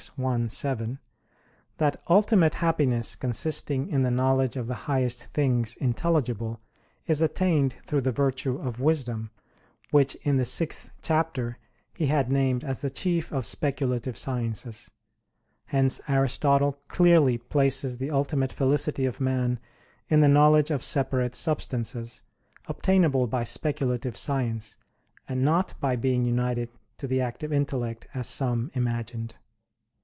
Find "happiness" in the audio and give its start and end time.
2.55-3.15